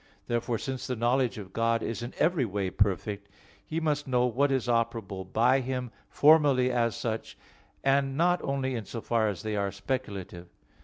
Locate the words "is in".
1.83-2.15